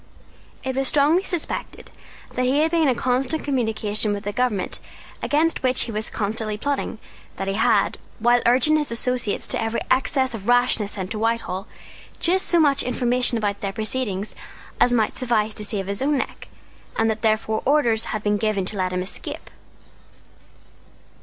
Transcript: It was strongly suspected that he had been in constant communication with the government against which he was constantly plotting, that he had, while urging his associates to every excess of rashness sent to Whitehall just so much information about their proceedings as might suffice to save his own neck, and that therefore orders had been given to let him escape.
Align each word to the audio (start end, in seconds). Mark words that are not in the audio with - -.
It 0.63 0.75
was 0.75 0.87
strongly 0.87 1.21
suspected 1.21 1.91
that 2.33 2.45
he 2.45 2.61
had 2.61 2.71
been 2.71 2.87
in 2.87 2.95
constant 2.95 3.43
communication 3.43 4.13
with 4.13 4.23
the 4.23 4.31
government 4.31 4.79
against 5.21 5.61
which 5.61 5.81
he 5.81 5.91
was 5.91 6.09
constantly 6.09 6.57
plotting, 6.57 6.97
that 7.37 7.47
he 7.47 7.53
had, 7.53 7.99
while 8.17 8.41
urging 8.47 8.77
his 8.77 8.91
associates 8.91 9.45
to 9.45 9.61
every 9.61 9.79
excess 9.91 10.33
of 10.33 10.47
rashness 10.49 10.93
sent 10.93 11.11
to 11.11 11.19
Whitehall 11.19 11.67
just 12.19 12.47
so 12.47 12.59
much 12.59 12.81
information 12.81 13.37
about 13.37 13.61
their 13.61 13.71
proceedings 13.73 14.35
as 14.79 14.91
might 14.91 15.15
suffice 15.15 15.53
to 15.53 15.63
save 15.63 15.85
his 15.85 16.01
own 16.01 16.17
neck, 16.17 16.47
and 16.97 17.07
that 17.07 17.21
therefore 17.21 17.61
orders 17.63 18.05
had 18.05 18.23
been 18.23 18.37
given 18.37 18.65
to 18.65 18.77
let 18.77 18.91
him 18.93 19.03
escape. 19.03 19.51